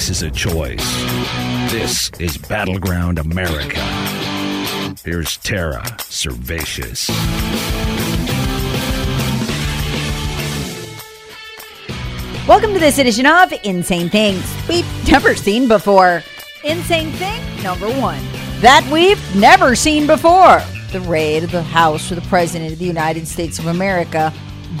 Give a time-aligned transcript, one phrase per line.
[0.00, 1.70] America is a choice.
[1.70, 3.80] This is Battleground America.
[5.04, 7.10] Here's Tara Servatius.
[12.48, 16.22] Welcome to this edition of Insane Things We've Never Seen Before.
[16.64, 18.24] Insane Thing number one
[18.62, 20.62] that we've never seen before
[20.92, 24.32] the raid of the house of the President of the United States of America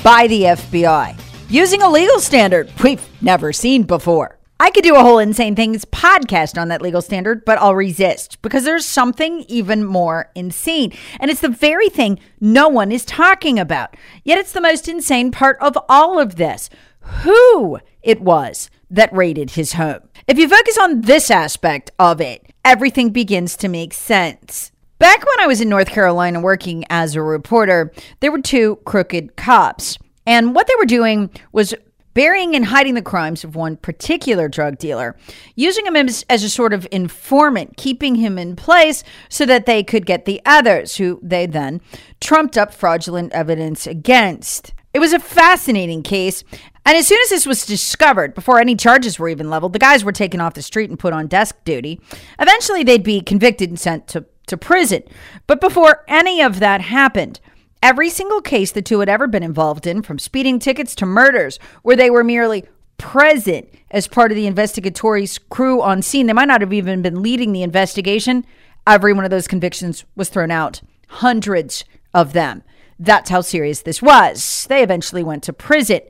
[0.02, 1.14] by the FBI
[1.50, 4.39] using a legal standard we've never seen before.
[4.62, 8.42] I could do a whole Insane Things podcast on that legal standard, but I'll resist
[8.42, 10.92] because there's something even more insane.
[11.18, 13.96] And it's the very thing no one is talking about.
[14.22, 16.68] Yet it's the most insane part of all of this
[17.00, 20.00] who it was that raided his home.
[20.28, 24.72] If you focus on this aspect of it, everything begins to make sense.
[24.98, 29.36] Back when I was in North Carolina working as a reporter, there were two crooked
[29.36, 29.96] cops.
[30.26, 31.74] And what they were doing was
[32.14, 35.16] burying and hiding the crimes of one particular drug dealer,
[35.54, 39.82] using him as, as, a sort of informant, keeping him in place so that they
[39.82, 41.80] could get the others, who they then
[42.20, 44.72] trumped up fraudulent evidence against.
[44.92, 46.42] It was a fascinating case.
[46.84, 50.04] And as soon as this was discovered, before any charges were even leveled, the guys
[50.04, 52.00] were taken off the street and put on desk duty.
[52.38, 55.02] Eventually, they'd be convicted and sent to, to prison.
[55.46, 57.38] But before any of that happened,
[57.82, 61.58] every single case the two had ever been involved in, from speeding tickets to murders,
[61.82, 62.64] where they were merely
[62.98, 67.22] present as part of the investigatory crew on scene, they might not have even been
[67.22, 68.44] leading the investigation.
[68.86, 72.62] Every one of those convictions was thrown out, hundreds of them.
[72.98, 74.66] That's how serious this was.
[74.68, 76.00] They eventually went to prison.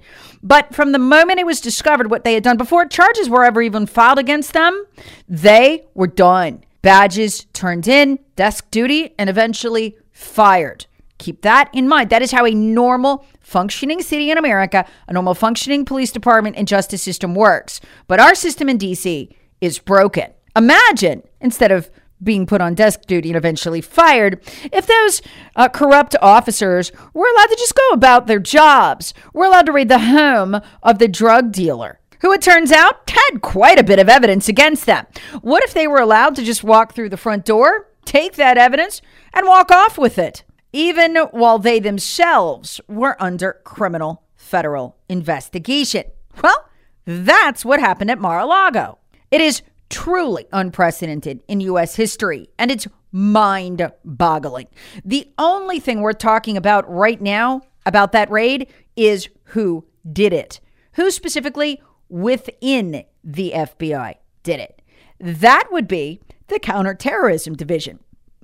[0.43, 3.63] But from the moment it was discovered what they had done before charges were ever
[3.63, 4.85] even filed against them,
[5.29, 6.65] they were done.
[6.83, 10.87] Badges turned in, desk duty, and eventually fired.
[11.21, 12.09] Keep that in mind.
[12.09, 16.67] That is how a normal functioning city in America, a normal functioning police department and
[16.67, 17.79] justice system works.
[18.09, 20.33] But our system in DC is broken.
[20.57, 21.91] Imagine instead of
[22.23, 24.41] being put on desk duty and eventually fired,
[24.73, 25.21] if those
[25.57, 29.91] uh, corrupt officers were allowed to just go about their jobs, were allowed to raid
[29.91, 34.09] the home of the drug dealer, who it turns out had quite a bit of
[34.09, 35.07] evidence against them.
[35.43, 39.03] What if they were allowed to just walk through the front door, take that evidence,
[39.35, 46.05] and walk off with it, even while they themselves were under criminal federal investigation?
[46.43, 46.69] Well,
[47.05, 48.99] that's what happened at Mar a Lago.
[49.31, 51.97] It is truly unprecedented in U.S.
[51.97, 54.69] history, and it's mind boggling.
[55.05, 60.61] The only thing worth talking about right now about that raid is who did it.
[60.93, 64.83] Who specifically within the FBI did it?
[65.19, 68.01] That would be the Counterterrorism Division.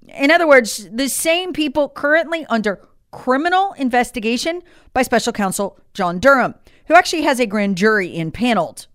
[0.08, 2.80] In other words, the same people currently under
[3.10, 4.62] criminal investigation
[4.92, 6.54] by special counsel John Durham,
[6.86, 8.86] who actually has a grand jury impaneled.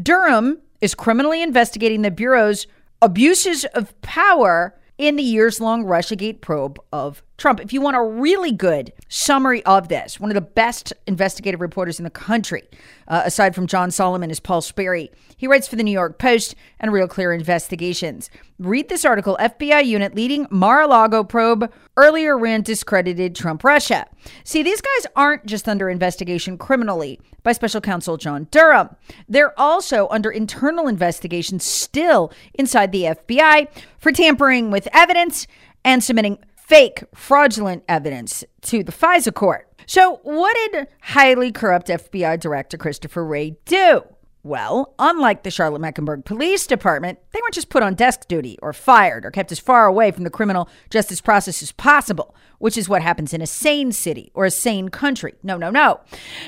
[0.00, 2.66] Durham is criminally investigating the Bureau's
[3.02, 7.60] abuses of power in the years long Russiagate probe of Trump.
[7.60, 11.98] If you want a really good summary of this, one of the best investigative reporters
[11.98, 12.62] in the country,
[13.08, 15.10] uh, aside from John Solomon, is Paul Sperry.
[15.36, 18.30] He writes for the New York Post and Real Clear Investigations.
[18.58, 24.06] Read this article FBI unit leading Mar a Lago probe earlier ran discredited Trump Russia.
[24.44, 28.96] See, these guys aren't just under investigation criminally by special counsel John Durham,
[29.28, 35.46] they're also under internal investigation still inside the FBI for tampering with evidence
[35.84, 39.68] and submitting fake, fraudulent evidence to the FISA court.
[39.86, 44.02] So, what did highly corrupt FBI Director Christopher Wray do?
[44.44, 48.74] Well, unlike the Charlotte Mecklenburg Police Department, they weren't just put on desk duty or
[48.74, 52.86] fired or kept as far away from the criminal justice process as possible, which is
[52.86, 55.32] what happens in a sane city or a sane country.
[55.42, 56.00] No, no, no.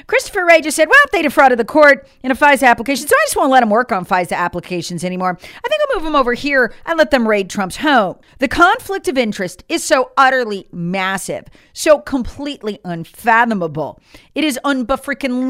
[0.09, 3.25] Christopher Wray just said, well, they defrauded the court in a FISA application, so I
[3.25, 5.39] just won't let them work on FISA applications anymore.
[5.41, 8.19] I think I'll move them over here and let them raid Trump's home.
[8.41, 13.99] The conflict of interest is so utterly massive, so completely unfathomable.
[14.35, 15.47] It is unbefreaking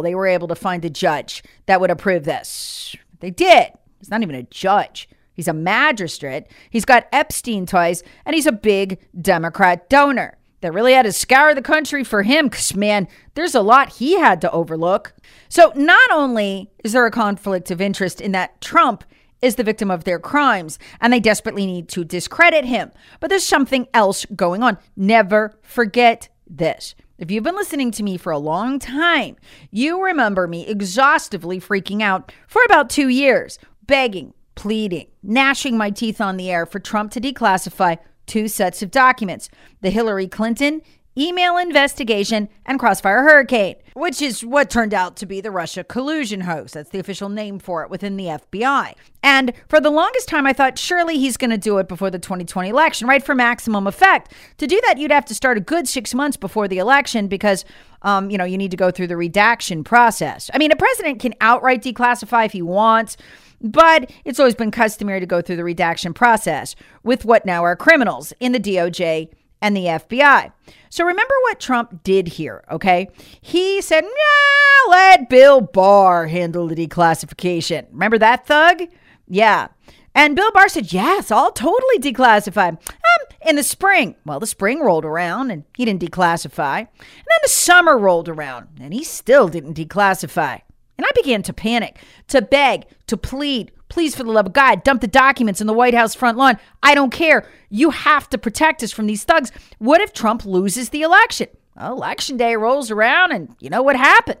[0.00, 2.96] they were able to find a judge that would approve this.
[3.20, 3.72] They did.
[3.98, 5.08] He's not even a judge.
[5.32, 6.46] He's a magistrate.
[6.70, 10.36] He's got Epstein ties, and he's a big Democrat donor.
[10.60, 14.18] That really had to scour the country for him because, man, there's a lot he
[14.18, 15.14] had to overlook.
[15.48, 19.04] So, not only is there a conflict of interest in that Trump
[19.40, 23.46] is the victim of their crimes and they desperately need to discredit him, but there's
[23.46, 24.76] something else going on.
[24.96, 26.94] Never forget this.
[27.20, 29.36] If you've been listening to me for a long time,
[29.70, 36.18] you remember me exhaustively freaking out for about two years, begging, pleading, gnashing my teeth
[36.18, 39.50] on the air for Trump to declassify two sets of documents
[39.82, 40.80] the Hillary Clinton
[41.18, 46.42] email investigation, and Crossfire Hurricane, which is what turned out to be the Russia collusion
[46.42, 46.72] hoax.
[46.72, 48.94] That's the official name for it within the FBI.
[49.22, 52.18] And for the longest time, I thought surely he's going to do it before the
[52.18, 53.22] 2020 election, right?
[53.22, 54.32] For maximum effect.
[54.58, 57.64] To do that, you'd have to start a good six months before the election because.
[58.02, 60.48] Um, you know, you need to go through the redaction process.
[60.54, 63.18] I mean, a president can outright declassify if he wants,
[63.60, 67.76] but it's always been customary to go through the redaction process with what now are
[67.76, 69.28] criminals in the DOJ
[69.62, 70.52] and the FBI.
[70.88, 73.08] So remember what Trump did here, okay?
[73.40, 77.86] He said, nah, let Bill Barr handle the declassification.
[77.92, 78.82] Remember that thug?
[79.28, 79.68] Yeah.
[80.14, 82.70] And Bill Barr said, yes, I'll totally declassify.
[82.70, 86.78] Um, in the spring, well, the spring rolled around and he didn't declassify.
[86.78, 90.60] And then the summer rolled around and he still didn't declassify.
[90.98, 91.98] And I began to panic,
[92.28, 93.72] to beg, to plead.
[93.90, 96.58] Please, for the love of God, dump the documents in the White House front lawn.
[96.82, 97.46] I don't care.
[97.68, 99.52] You have to protect us from these thugs.
[99.78, 101.48] What if Trump loses the election?
[101.76, 104.40] Well, election day rolls around, and you know what happened.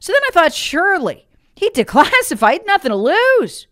[0.00, 3.66] So then I thought, surely he declassified, nothing to lose.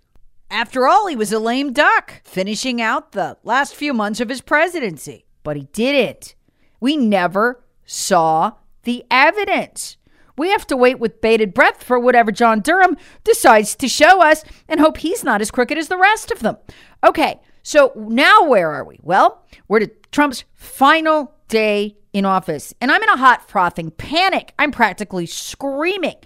[0.50, 4.42] After all, he was a lame duck, finishing out the last few months of his
[4.42, 5.24] presidency.
[5.42, 6.34] But he didn't.
[6.80, 9.96] We never saw the evidence.
[10.36, 14.44] We have to wait with bated breath for whatever John Durham decides to show us
[14.68, 16.56] and hope he's not as crooked as the rest of them.
[17.04, 18.98] Okay, so now where are we?
[19.02, 24.52] Well, we're to Trump's final day in office, and I'm in a hot, frothing panic.
[24.58, 26.16] I'm practically screaming.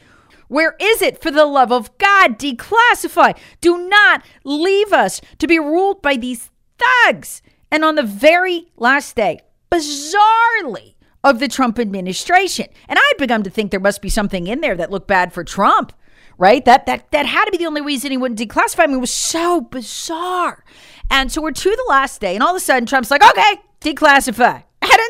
[0.48, 1.20] Where is it?
[1.20, 3.36] For the love of God, declassify.
[3.60, 7.42] Do not leave us to be ruled by these thugs.
[7.70, 9.40] And on the very last day,
[9.70, 12.66] bizarrely, of the Trump administration.
[12.88, 15.44] And I'd begun to think there must be something in there that looked bad for
[15.44, 15.92] Trump,
[16.36, 16.64] right?
[16.64, 18.94] That that that had to be the only reason he wouldn't declassify me.
[18.94, 20.64] It was so bizarre.
[21.10, 23.60] And so we're to the last day, and all of a sudden Trump's like, okay,
[23.80, 25.06] declassify out of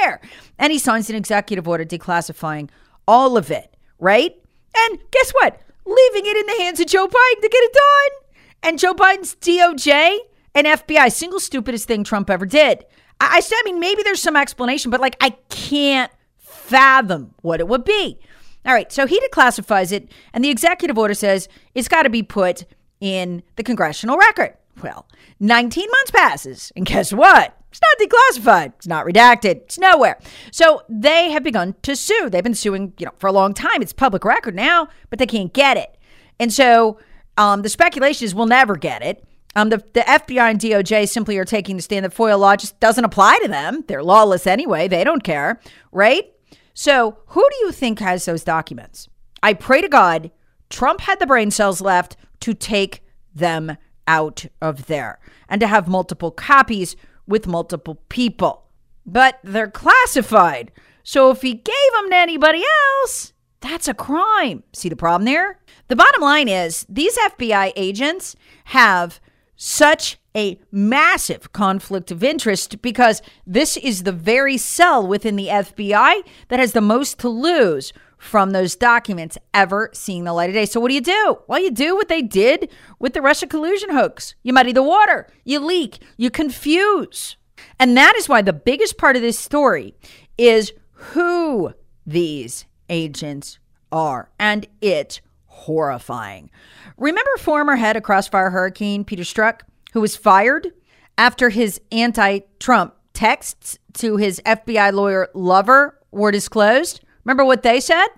[0.00, 0.20] nowhere.
[0.58, 2.70] And he signs an executive order declassifying
[3.06, 4.34] all of it, right?
[4.76, 5.60] And guess what?
[5.86, 8.34] Leaving it in the hands of Joe Biden to get it done.
[8.62, 10.18] And Joe Biden's DOJ
[10.54, 12.84] and FBI, single stupidest thing Trump ever did.
[13.20, 17.84] I, I mean, maybe there's some explanation, but like I can't fathom what it would
[17.84, 18.18] be.
[18.64, 22.22] All right, so he declassifies it, and the executive order says it's got to be
[22.22, 22.64] put
[23.00, 24.54] in the congressional record.
[24.82, 25.06] Well,
[25.40, 27.54] 19 months passes, and guess what?
[27.70, 28.74] It's not declassified.
[28.76, 29.56] It's not redacted.
[29.56, 30.18] It's nowhere.
[30.50, 32.28] So they have begun to sue.
[32.30, 33.82] They've been suing, you know, for a long time.
[33.82, 35.96] It's public record now, but they can't get it.
[36.40, 36.98] And so
[37.36, 39.24] um, the speculation is we'll never get it.
[39.56, 42.78] Um, the, the FBI and DOJ simply are taking the stand that FOIA law just
[42.80, 43.84] doesn't apply to them.
[43.88, 44.88] They're lawless anyway.
[44.88, 46.30] They don't care, right?
[46.74, 49.08] So, who do you think has those documents?
[49.42, 50.30] I pray to God
[50.70, 53.02] Trump had the brain cells left to take
[53.34, 53.76] them
[54.06, 58.64] out of there and to have multiple copies with multiple people.
[59.06, 60.70] But they're classified.
[61.02, 62.62] So if he gave them to anybody
[63.02, 64.62] else, that's a crime.
[64.72, 65.58] See the problem there?
[65.88, 68.36] The bottom line is these FBI agents
[68.66, 69.20] have
[69.58, 76.22] such a massive conflict of interest because this is the very cell within the FBI
[76.46, 80.64] that has the most to lose from those documents ever seeing the light of day.
[80.64, 81.38] So what do you do?
[81.48, 84.34] Well, you do what they did with the Russia collusion hoax.
[84.42, 87.36] You muddy the water, you leak, you confuse.
[87.80, 89.94] And that is why the biggest part of this story
[90.36, 91.74] is who
[92.06, 93.58] these agents
[93.90, 94.30] are.
[94.38, 95.20] And it's
[95.58, 96.50] horrifying.
[96.96, 99.60] Remember former head of Crossfire Hurricane, Peter Strzok,
[99.92, 100.72] who was fired
[101.16, 107.00] after his anti Trump texts to his FBI lawyer lover were disclosed?
[107.24, 108.08] Remember what they said?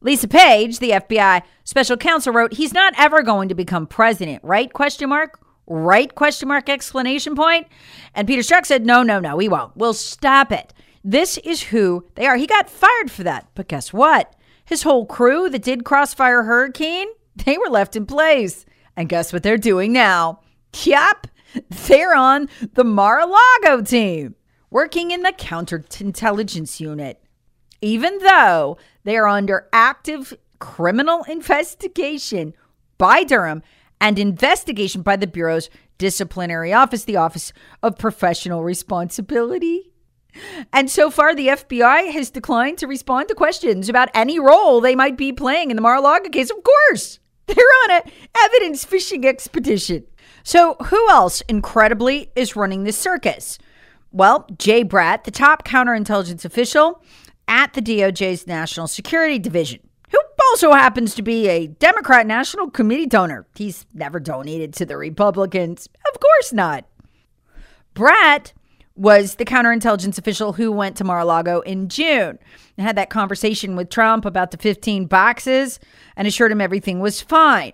[0.00, 4.72] Lisa Page, the FBI special counsel, wrote, "He's not ever going to become president, right?"
[4.72, 5.38] Question mark.
[5.66, 6.12] Right?
[6.12, 6.68] Question mark.
[6.68, 7.68] Explanation point.
[8.14, 9.76] And Peter Strzok said, "No, no, no, we won't.
[9.76, 10.74] We'll stop it.
[11.04, 14.34] This is who they are." He got fired for that, but guess what?
[14.64, 18.64] His whole crew that did Crossfire Hurricane, they were left in place.
[18.96, 20.40] And guess what they're doing now?
[20.84, 21.26] Yep,
[21.86, 24.36] they're on the Mar-a-Lago team,
[24.70, 27.22] working in the counterintelligence unit
[27.82, 32.54] even though they are under active criminal investigation
[32.96, 33.62] by Durham
[34.00, 37.52] and investigation by the Bureau's disciplinary office, the Office
[37.82, 39.91] of Professional Responsibility.
[40.72, 44.94] And so far, the FBI has declined to respond to questions about any role they
[44.94, 46.50] might be playing in the Mar a Lago case.
[46.50, 50.04] Of course, they're on an evidence fishing expedition.
[50.44, 53.58] So, who else, incredibly, is running this circus?
[54.10, 57.02] Well, Jay Bratt, the top counterintelligence official,
[57.48, 60.18] at the DOJ's National Security Division, who
[60.50, 63.46] also happens to be a Democrat National Committee donor.
[63.54, 65.88] He's never donated to the Republicans.
[66.12, 66.84] Of course not.
[67.94, 68.52] Bratt
[68.94, 72.38] was the counterintelligence official who went to Mar a Lago in June
[72.76, 75.80] and had that conversation with Trump about the 15 boxes
[76.16, 77.72] and assured him everything was fine.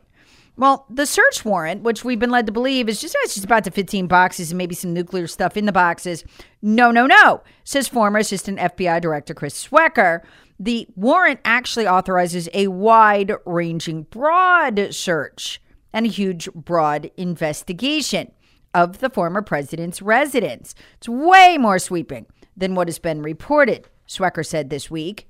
[0.56, 3.62] Well, the search warrant, which we've been led to believe is just, it's just about
[3.62, 6.24] the 15 boxes and maybe some nuclear stuff in the boxes.
[6.62, 10.22] No, no, no, says former Assistant FBI Director Chris Swecker.
[10.58, 18.32] The warrant actually authorizes a wide ranging, broad search and a huge, broad investigation
[18.74, 20.74] of the former president's residence.
[20.98, 25.28] It's way more sweeping than what has been reported, Swecker said this week.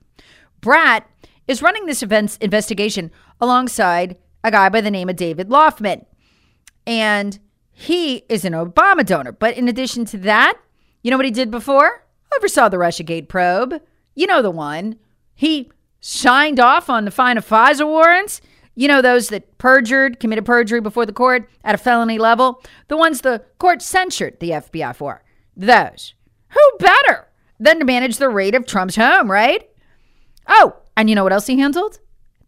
[0.61, 1.04] Bratt
[1.47, 6.04] is running this events investigation alongside a guy by the name of David Laufman.
[6.87, 7.38] And
[7.71, 9.33] he is an Obama donor.
[9.33, 10.59] But in addition to that,
[11.02, 12.04] you know what he did before?
[12.37, 13.80] Oversaw the Russiagate probe.
[14.14, 14.97] You know the one.
[15.35, 18.40] He signed off on the fine of FISA warrants.
[18.78, 22.62] You know those that perjured, committed perjury before the court at a felony level?
[22.87, 25.25] The ones the court censured the FBI for.
[25.56, 26.14] Those.
[26.50, 27.26] Who better
[27.58, 29.68] than to manage the raid of Trump's home, right?
[30.47, 31.99] Oh, and you know what else he handled?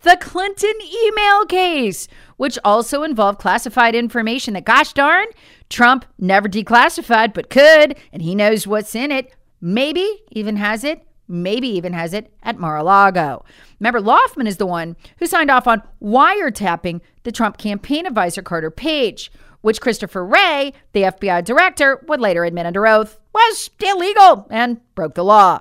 [0.03, 0.73] the Clinton
[1.05, 5.27] email case, which also involved classified information that, gosh darn,
[5.69, 9.35] Trump never declassified, but could, and he knows what's in it.
[9.61, 13.45] Maybe even has it, maybe even has it at Mar a Lago.
[13.79, 18.71] Remember, Laufman is the one who signed off on wiretapping the Trump campaign advisor Carter
[18.71, 24.81] Page, which Christopher Wray, the FBI director, would later admit under oath was illegal and
[24.95, 25.61] broke the law.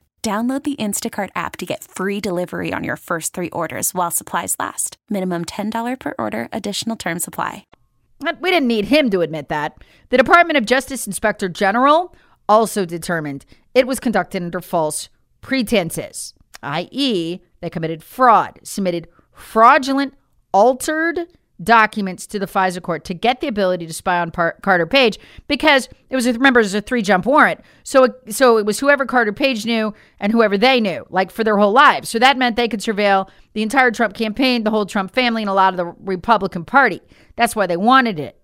[0.23, 4.55] Download the Instacart app to get free delivery on your first three orders while supplies
[4.59, 4.97] last.
[5.09, 7.65] Minimum $10 per order, additional term supply.
[8.39, 9.83] We didn't need him to admit that.
[10.09, 12.15] The Department of Justice Inspector General
[12.47, 15.09] also determined it was conducted under false
[15.41, 20.13] pretenses, i.e., they committed fraud, submitted fraudulent,
[20.53, 21.21] altered,
[21.63, 25.19] documents to the FISA court to get the ability to spy on Par- Carter Page
[25.47, 27.61] because it was remember it was a three jump warrant.
[27.83, 31.43] So it, so it was whoever Carter Page knew and whoever they knew, like for
[31.43, 32.09] their whole lives.
[32.09, 35.49] So that meant they could surveil the entire Trump campaign, the whole Trump family, and
[35.49, 37.01] a lot of the Republican Party.
[37.35, 38.37] That's why they wanted it.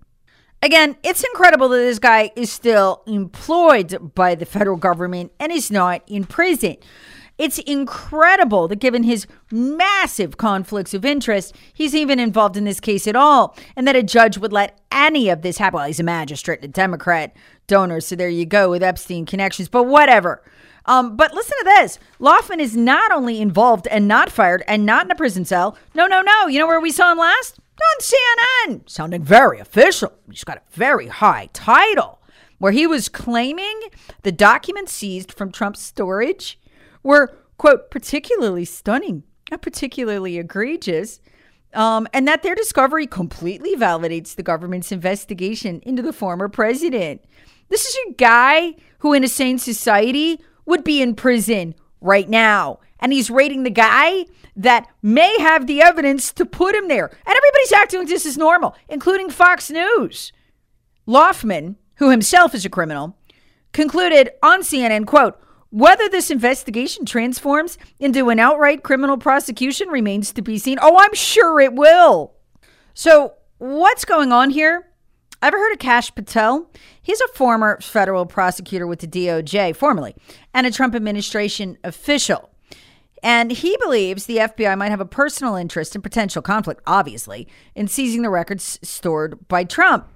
[0.62, 5.70] Again, it's incredible that this guy is still employed by the federal government and is
[5.70, 6.78] not in prison.
[7.38, 13.08] It's incredible that given his massive conflicts of interest, he's even involved in this case
[13.08, 15.78] at all, and that a judge would let any of this happen.
[15.78, 17.36] Well, he's a magistrate, and a Democrat
[17.68, 20.42] donor, so there you go with Epstein connections, but whatever.
[20.88, 25.06] Um, but listen to this Laufman is not only involved and not fired and not
[25.06, 25.78] in a prison cell.
[25.94, 26.48] No, no, no.
[26.48, 27.60] You know where we saw him last?
[27.60, 30.14] On CNN, sounding very official.
[30.32, 32.20] He's got a very high title
[32.58, 33.82] where he was claiming
[34.24, 36.60] the documents seized from Trump's storage
[37.04, 41.20] were, quote, particularly stunning, not particularly egregious,
[41.74, 47.24] um, and that their discovery completely validates the government's investigation into the former president.
[47.70, 52.80] This is a guy who, in a sane society, would be in prison right now.
[53.00, 54.26] And he's rating the guy
[54.56, 57.06] that may have the evidence to put him there.
[57.06, 60.32] And everybody's acting like this is normal, including Fox News.
[61.08, 63.16] Laufman, who himself is a criminal,
[63.72, 65.40] concluded on CNN, quote,
[65.78, 70.80] Whether this investigation transforms into an outright criminal prosecution remains to be seen.
[70.82, 72.34] Oh, I'm sure it will.
[72.96, 74.88] So, what's going on here?
[75.40, 76.72] Ever heard of Kash Patel?
[77.00, 80.16] He's a former federal prosecutor with the DOJ, formerly,
[80.52, 82.50] and a Trump administration official.
[83.22, 87.88] And he believes the FBI might have a personal interest in potential conflict, obviously, in
[87.88, 90.08] seizing the records stored by Trump.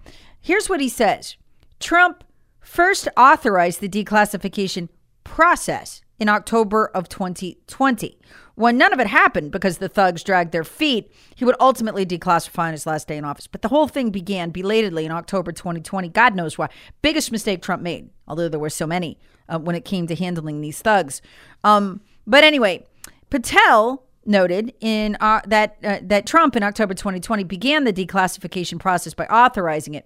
[0.42, 1.36] Here's what he says
[1.80, 2.24] Trump
[2.62, 4.90] first authorized the declassification
[5.24, 8.20] process in October of 2020.
[8.56, 12.68] When none of it happened because the thugs dragged their feet, he would ultimately declassify
[12.68, 13.48] on his last day in office.
[13.48, 16.10] But the whole thing began belatedly in October 2020.
[16.10, 16.70] God knows why.
[17.02, 19.18] Biggest mistake Trump made, although there were so many
[19.50, 21.22] uh, when it came to handling these thugs.
[21.64, 22.86] Um, but anyway,
[23.32, 29.14] Patel noted in uh, that uh, that Trump in October 2020 began the declassification process
[29.14, 30.06] by authorizing it.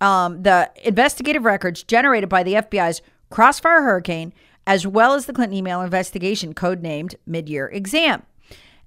[0.00, 4.32] Um, the investigative records generated by the FBI's Crossfire Hurricane,
[4.66, 8.22] as well as the Clinton email investigation, codenamed Midyear Exam.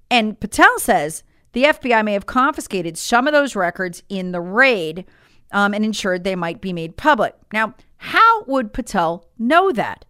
[0.08, 5.04] And Patel says the FBI may have confiscated some of those records in the raid
[5.50, 7.34] um, and ensured they might be made public.
[7.52, 10.04] Now, how would Patel know that?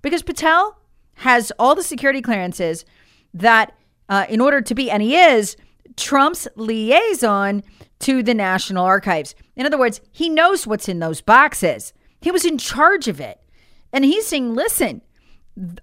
[0.00, 0.78] Because Patel
[1.16, 2.86] has all the security clearances
[3.34, 3.74] that,
[4.08, 5.56] uh, in order to be, and he is,
[5.98, 7.62] Trump's liaison
[8.00, 9.34] to the National Archives.
[9.54, 11.92] In other words, he knows what's in those boxes.
[12.22, 13.41] He was in charge of it.
[13.92, 15.02] And he's saying, listen,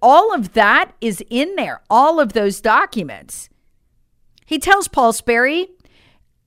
[0.01, 3.50] all of that is in there, all of those documents.
[4.46, 5.70] He tells Paul Sperry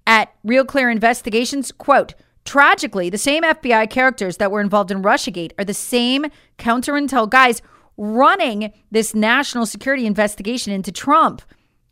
[0.07, 2.15] at Real Clear Investigations, quote,
[2.45, 6.27] tragically, the same FBI characters that were involved in Russiagate are the same
[6.59, 7.63] counterintel guys
[7.97, 11.43] running this national security investigation into Trump.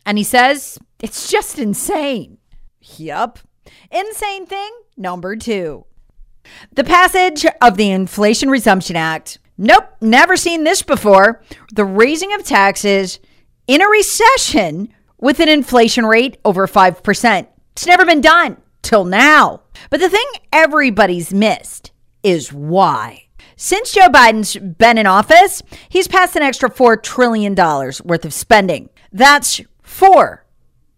[0.05, 2.37] And he says, it's just insane.
[2.97, 3.39] Yup.
[3.91, 5.85] Insane thing number two.
[6.73, 11.43] The passage of the Inflation Resumption Act Nope, never seen this before.
[11.71, 13.19] The raising of taxes
[13.67, 17.47] in a recession with an inflation rate over 5%.
[17.73, 19.61] It's never been done till now.
[19.91, 21.91] But the thing everybody's missed
[22.23, 23.25] is why.
[23.55, 28.89] Since Joe Biden's been in office, he's passed an extra $4 trillion worth of spending.
[29.11, 30.43] That's four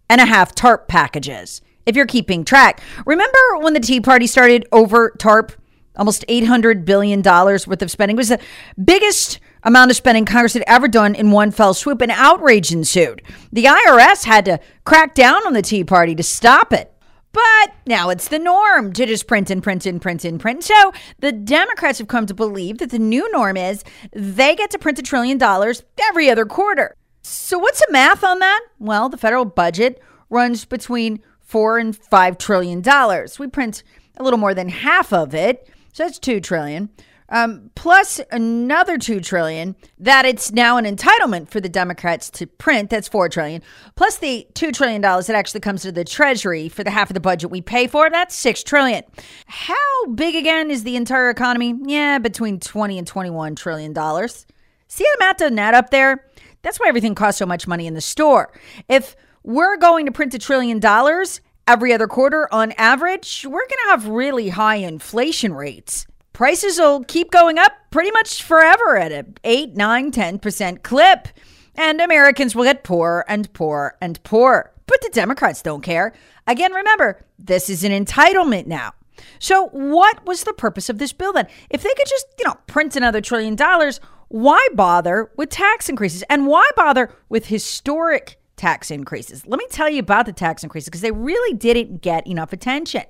[0.09, 2.81] and a half TARP packages, if you're keeping track.
[3.05, 5.51] Remember when the Tea Party started over TARP?
[5.95, 8.15] Almost $800 billion worth of spending.
[8.15, 8.39] It was the
[8.84, 13.21] biggest amount of spending Congress had ever done in one fell swoop, and outrage ensued.
[13.51, 16.89] The IRS had to crack down on the Tea Party to stop it.
[17.32, 20.63] But now it's the norm to just print and print and print and print.
[20.63, 24.77] So the Democrats have come to believe that the new norm is they get to
[24.77, 26.95] print a trillion dollars every other quarter.
[27.23, 28.62] So what's the math on that?
[28.77, 33.39] Well, the federal budget runs between four and five trillion dollars.
[33.39, 33.82] We print
[34.17, 36.89] a little more than half of it so that's 2 trillion.
[37.29, 42.89] Um, plus another 2 trillion that it's now an entitlement for the Democrats to print.
[42.89, 43.62] That's 4 trillion.
[43.95, 47.13] Plus the 2 trillion dollars that actually comes to the treasury for the half of
[47.13, 48.10] the budget we pay for.
[48.10, 49.03] That's 6 trillion.
[49.47, 51.73] How big again is the entire economy?
[51.86, 54.45] Yeah, between 20 and 21 trillion dollars.
[54.88, 56.27] See how the amount of net up there?
[56.62, 58.53] That's why everything costs so much money in the store.
[58.88, 63.69] If we're going to print a trillion dollars every other quarter on average, we're going
[63.69, 66.06] to have really high inflation rates.
[66.34, 71.28] Prices will keep going up pretty much forever at an 8, 9, 10% clip.
[71.76, 74.71] And Americans will get poorer and poorer and poorer.
[74.86, 76.13] But the Democrats don't care.
[76.45, 78.93] Again, remember, this is an entitlement now.
[79.39, 81.47] So, what was the purpose of this bill then?
[81.69, 86.23] If they could just, you know, print another trillion dollars, why bother with tax increases?
[86.30, 89.45] And why bother with historic tax increases.
[89.47, 93.03] Let me tell you about the tax increases because they really didn't get enough attention.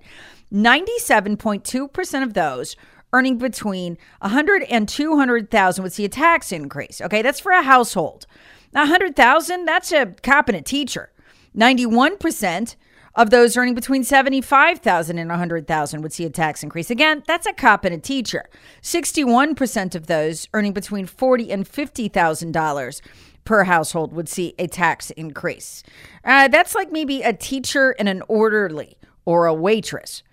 [0.51, 2.75] 97.2% of those
[3.11, 6.99] earning between 100 and 200,000 would see a tax increase.
[7.01, 8.25] Okay, that's for a household.
[8.71, 11.11] 100,000, that's a cop and a teacher.
[11.55, 12.75] 91%
[13.15, 16.89] of those earning between 75,000 and 100,000 would see a tax increase.
[16.89, 18.45] Again, that's a cop and a teacher.
[18.81, 23.01] 61% of those earning between 40 and $50,000
[23.43, 25.83] per household would see a tax increase.
[26.23, 30.23] Uh, that's like maybe a teacher and an orderly or a waitress.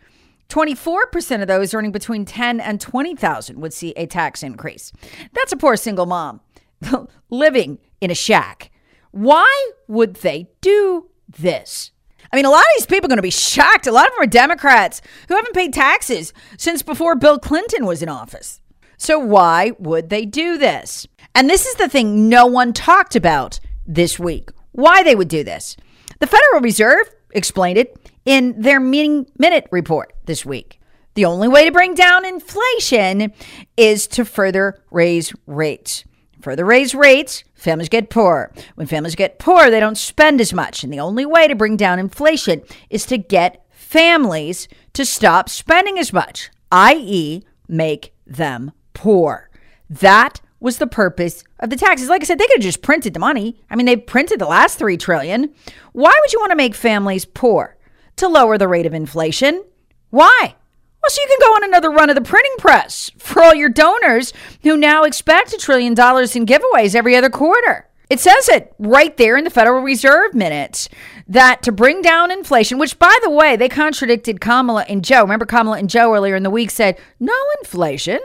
[0.48, 4.92] 24% of those earning between 10 and 20,000 would see a tax increase.
[5.32, 6.40] That's a poor single mom
[7.30, 8.70] living in a shack.
[9.12, 11.92] Why would they do this?
[12.32, 13.86] I mean, a lot of these people are going to be shocked.
[13.86, 18.02] A lot of them are Democrats who haven't paid taxes since before Bill Clinton was
[18.02, 18.60] in office.
[19.00, 21.06] So, why would they do this?
[21.34, 25.42] And this is the thing no one talked about this week why they would do
[25.42, 25.74] this.
[26.18, 30.80] The Federal Reserve explained it in their meeting minute report this week.
[31.14, 33.32] The only way to bring down inflation
[33.74, 36.04] is to further raise rates.
[36.42, 38.52] further raise rates, families get poorer.
[38.74, 40.84] When families get poor, they don't spend as much.
[40.84, 42.60] And the only way to bring down inflation
[42.90, 49.50] is to get families to stop spending as much, i.e., make them poor.
[49.88, 52.08] That was the purpose of the taxes.
[52.08, 53.60] Like I said, they could have just printed the money.
[53.70, 55.54] I mean, they printed the last 3 trillion.
[55.92, 57.76] Why would you want to make families poor?
[58.16, 59.64] To lower the rate of inflation.
[60.10, 60.54] Why?
[61.02, 63.70] Well, so you can go on another run of the printing press for all your
[63.70, 67.88] donors who now expect a trillion dollars in giveaways every other quarter.
[68.10, 70.88] It says it right there in the Federal Reserve minutes
[71.28, 75.22] that to bring down inflation, which by the way, they contradicted Kamala and Joe.
[75.22, 78.18] Remember, Kamala and Joe earlier in the week said, no inflation.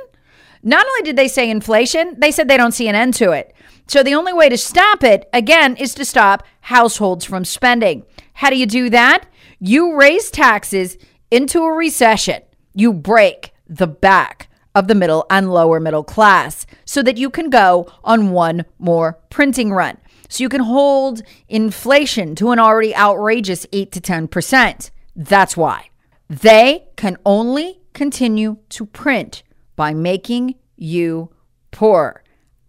[0.67, 3.54] Not only did they say inflation, they said they don't see an end to it.
[3.88, 8.04] So the only way to stop it, again, is to stop households from spending.
[8.34, 9.28] How do you do that?
[9.60, 10.97] You raise taxes
[11.30, 12.41] into a recession,
[12.73, 17.51] you break the back of the middle and lower middle class so that you can
[17.51, 19.97] go on one more printing run.
[20.30, 24.89] So you can hold inflation to an already outrageous 8 to 10%.
[25.15, 25.89] That's why.
[26.28, 29.43] They can only continue to print
[29.76, 31.32] by making you
[31.72, 32.24] poor,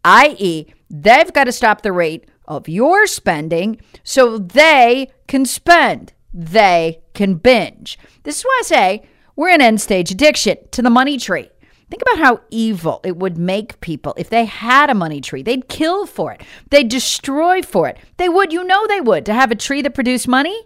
[0.05, 7.01] i.e., they've got to stop the rate of your spending so they can spend, they
[7.15, 7.99] can binge.
[8.23, 11.51] This is why I say we're in end stage addiction to the money tree.
[11.89, 15.43] Think about how evil it would make people if they had a money tree.
[15.43, 17.99] They'd kill for it, they'd destroy for it.
[18.17, 20.65] They would, you know, they would, to have a tree that produced money.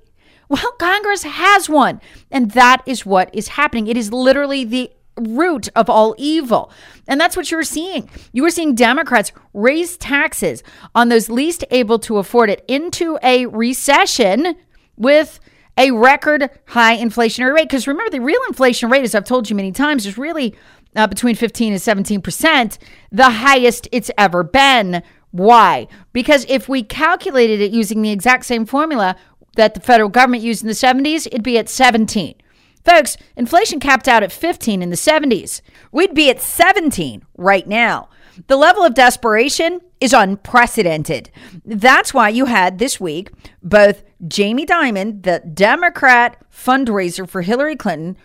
[0.50, 2.00] Well, Congress has one.
[2.30, 3.86] And that is what is happening.
[3.86, 4.90] It is literally the
[5.28, 6.70] root of all evil.
[7.06, 8.08] And that's what you were seeing.
[8.32, 10.62] You were seeing Democrats raise taxes
[10.94, 14.56] on those least able to afford it into a recession
[14.96, 15.40] with
[15.76, 17.68] a record high inflationary rate.
[17.68, 20.54] Because remember, the real inflation rate, as I've told you many times, is really
[20.96, 22.78] uh, between 15 and 17 percent,
[23.10, 25.02] the highest it's ever been.
[25.30, 25.86] Why?
[26.12, 29.16] Because if we calculated it using the exact same formula
[29.56, 32.34] that the federal government used in the 70s, it'd be at 17.
[32.84, 35.60] Folks, inflation capped out at 15 in the 70s.
[35.92, 38.08] We'd be at 17 right now.
[38.46, 41.30] The level of desperation is unprecedented.
[41.64, 43.30] That's why you had this week
[43.62, 48.16] both Jamie Dimon, the Democrat fundraiser for Hillary Clinton,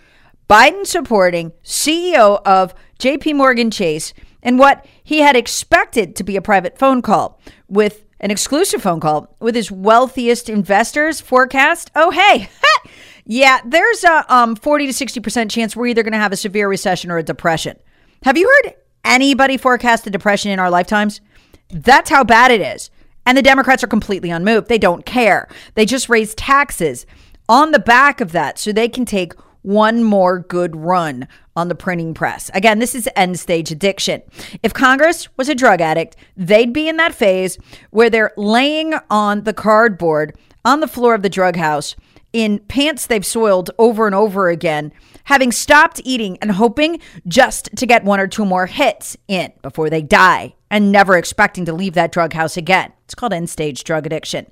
[0.49, 4.13] Biden supporting CEO of JP Morgan Chase
[4.43, 8.99] and what he had expected to be a private phone call with an exclusive phone
[8.99, 11.91] call with his wealthiest investors forecast.
[11.95, 12.49] Oh, hey,
[13.25, 16.69] yeah, there's a um, 40 to 60% chance we're either going to have a severe
[16.69, 17.77] recession or a depression.
[18.23, 21.21] Have you heard anybody forecast a depression in our lifetimes?
[21.69, 22.91] That's how bad it is.
[23.25, 24.67] And the Democrats are completely unmoved.
[24.67, 25.47] They don't care.
[25.73, 27.07] They just raise taxes
[27.49, 29.33] on the back of that so they can take
[29.63, 32.51] one more good run on the printing press.
[32.53, 34.21] Again, this is end stage addiction.
[34.61, 37.57] If Congress was a drug addict, they'd be in that phase
[37.89, 41.95] where they're laying on the cardboard on the floor of the drug house
[42.36, 44.91] in pants they've soiled over and over again,
[45.24, 49.89] having stopped eating and hoping just to get one or two more hits in before
[49.89, 52.91] they die and never expecting to leave that drug house again.
[53.06, 54.48] It's called end stage drug addiction.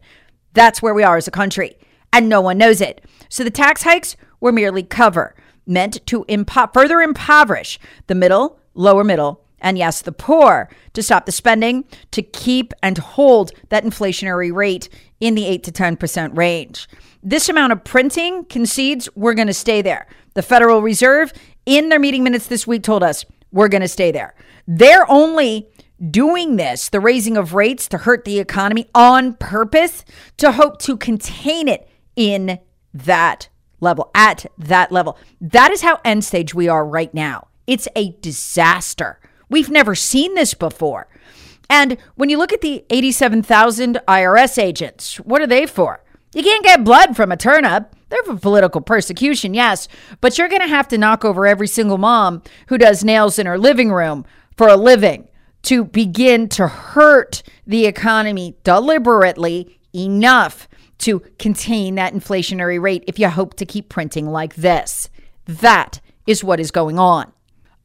[0.54, 1.76] That's where we are as a country,
[2.13, 3.04] and no one knows it.
[3.28, 5.36] So the tax hikes were merely cover,
[5.67, 11.26] meant to impo- further impoverish the middle, lower middle, and yes, the poor to stop
[11.26, 14.88] the spending, to keep and hold that inflationary rate
[15.19, 16.88] in the 8 to 10% range.
[17.25, 20.07] This amount of printing concedes we're going to stay there.
[20.33, 21.31] The Federal Reserve,
[21.65, 24.36] in their meeting minutes this week, told us we're going to stay there.
[24.67, 25.69] They're only
[26.12, 30.03] doing this, the raising of rates to hurt the economy on purpose
[30.36, 32.59] to hope to contain it in
[32.93, 33.47] that
[33.79, 35.17] level, at that level.
[35.39, 37.47] That is how end stage we are right now.
[37.67, 39.21] It's a disaster.
[39.47, 41.07] We've never seen this before.
[41.69, 46.02] And when you look at the 87,000 IRS agents, what are they for?
[46.34, 47.96] You can't get blood from a turnip.
[48.10, 49.88] They're for political persecution, yes,
[50.22, 53.46] but you're going to have to knock over every single mom who does nails in
[53.46, 55.28] her living room for a living
[55.63, 60.67] to begin to hurt the economy deliberately enough
[61.00, 65.10] to contain that inflationary rate if you hope to keep printing like this.
[65.46, 67.32] That is what is going on.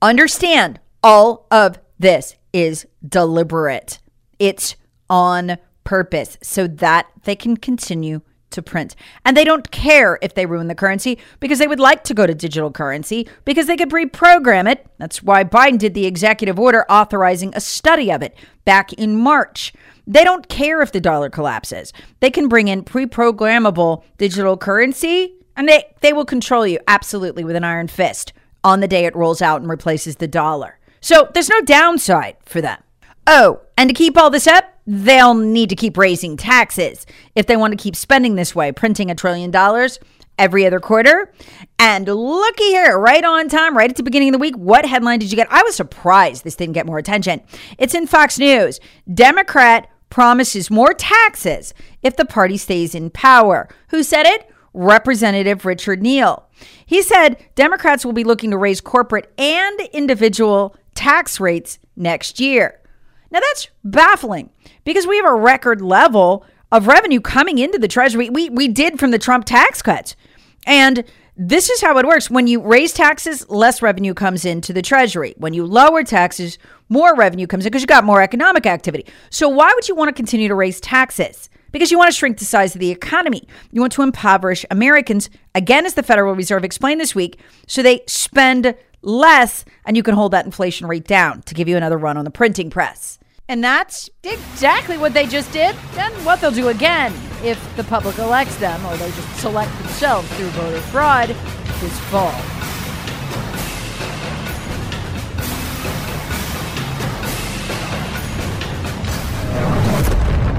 [0.02, 3.98] Understand all of this is deliberate,
[4.38, 4.76] it's
[5.10, 8.96] on purpose so that they can continue to print.
[9.24, 12.26] And they don't care if they ruin the currency because they would like to go
[12.26, 14.86] to digital currency because they could reprogram it.
[14.98, 19.72] That's why Biden did the executive order authorizing a study of it back in March.
[20.06, 21.92] They don't care if the dollar collapses.
[22.20, 27.44] They can bring in pre programmable digital currency and they, they will control you absolutely
[27.44, 28.32] with an iron fist
[28.64, 30.78] on the day it rolls out and replaces the dollar.
[31.00, 32.82] So there's no downside for them.
[33.26, 37.56] Oh, and to keep all this up, they'll need to keep raising taxes if they
[37.56, 40.00] want to keep spending this way, printing a trillion dollars
[40.38, 41.30] every other quarter.
[41.78, 44.56] And looky here, right on time, right at the beginning of the week.
[44.56, 45.52] What headline did you get?
[45.52, 47.42] I was surprised this didn't get more attention.
[47.76, 48.80] It's in Fox News.
[49.12, 53.68] Democrat promises more taxes if the party stays in power.
[53.88, 54.48] Who said it?
[54.72, 56.48] Representative Richard Neal.
[56.86, 62.80] He said Democrats will be looking to raise corporate and individual tax rates next year.
[63.30, 64.50] Now that's baffling
[64.84, 68.30] because we have a record level of revenue coming into the Treasury.
[68.30, 70.16] We, we did from the Trump tax cuts.
[70.66, 71.04] And
[71.36, 72.30] this is how it works.
[72.30, 75.34] When you raise taxes, less revenue comes into the Treasury.
[75.38, 79.06] When you lower taxes, more revenue comes in because you got more economic activity.
[79.30, 81.48] So why would you want to continue to raise taxes?
[81.70, 83.46] Because you want to shrink the size of the economy.
[83.70, 88.00] You want to impoverish Americans, again, as the Federal Reserve explained this week, so they
[88.06, 92.16] spend less and you can hold that inflation rate down to give you another run
[92.16, 93.17] on the printing press.
[93.48, 98.18] And that's exactly what they just did and what they'll do again if the public
[98.18, 102.32] elects them or they just select themselves through voter fraud this fall.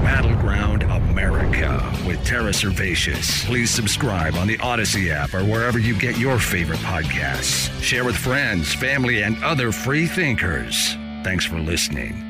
[0.02, 3.44] Battleground America with Tara Servatius.
[3.44, 7.70] Please subscribe on the Audacy app or wherever you get your favorite podcasts.
[7.80, 10.94] Share with friends, family, and other free thinkers.
[11.22, 12.29] Thanks for listening.